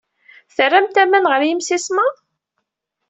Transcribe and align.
Terramt 0.55 0.95
aman 1.03 1.25
ɣer 1.31 1.41
yimsismeḍ? 1.43 2.13